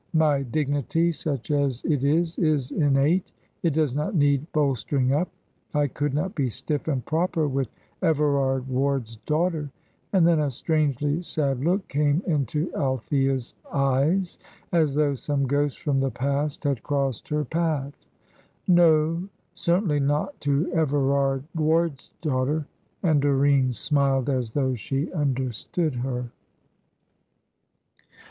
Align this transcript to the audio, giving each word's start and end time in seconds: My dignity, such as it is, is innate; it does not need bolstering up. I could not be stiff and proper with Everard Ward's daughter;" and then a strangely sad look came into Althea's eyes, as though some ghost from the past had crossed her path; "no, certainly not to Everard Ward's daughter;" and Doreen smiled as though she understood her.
My 0.15 0.41
dignity, 0.41 1.11
such 1.11 1.51
as 1.51 1.83
it 1.85 2.03
is, 2.03 2.39
is 2.39 2.71
innate; 2.71 3.31
it 3.61 3.69
does 3.73 3.95
not 3.95 4.15
need 4.15 4.51
bolstering 4.51 5.11
up. 5.13 5.29
I 5.75 5.85
could 5.89 6.15
not 6.15 6.33
be 6.33 6.49
stiff 6.49 6.87
and 6.87 7.05
proper 7.05 7.47
with 7.47 7.67
Everard 8.01 8.67
Ward's 8.67 9.17
daughter;" 9.27 9.69
and 10.11 10.25
then 10.27 10.39
a 10.39 10.49
strangely 10.49 11.21
sad 11.21 11.63
look 11.63 11.87
came 11.87 12.23
into 12.25 12.73
Althea's 12.73 13.53
eyes, 13.71 14.39
as 14.71 14.95
though 14.95 15.13
some 15.13 15.45
ghost 15.45 15.79
from 15.79 15.99
the 15.99 16.09
past 16.09 16.63
had 16.63 16.81
crossed 16.81 17.29
her 17.29 17.45
path; 17.45 18.07
"no, 18.67 19.29
certainly 19.53 19.99
not 19.99 20.41
to 20.41 20.67
Everard 20.73 21.43
Ward's 21.53 22.09
daughter;" 22.23 22.65
and 23.03 23.21
Doreen 23.21 23.71
smiled 23.71 24.31
as 24.31 24.49
though 24.53 24.73
she 24.73 25.13
understood 25.13 25.93
her. 25.93 26.31